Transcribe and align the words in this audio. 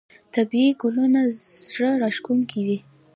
طبیعي 0.33 0.71
ګلونه 0.81 1.21
زړه 1.71 1.91
راښکونکي 2.01 2.61
وي. 2.67 2.77